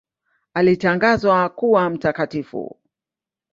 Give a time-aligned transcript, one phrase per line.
[0.53, 2.77] Alitangazwa kuwa mtakatifu.